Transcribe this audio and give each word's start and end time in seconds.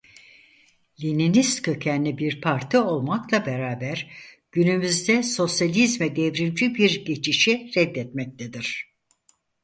Leninist 1.03 1.61
kökenli 1.61 2.17
bir 2.17 2.41
parti 2.41 2.77
olmakla 2.77 3.45
beraber 3.45 4.11
günümüzde 4.51 5.23
sosyalizme 5.23 6.15
devrimci 6.15 6.75
bir 6.75 7.05
geçişi 7.05 7.71
reddetmektedir. 7.77 8.93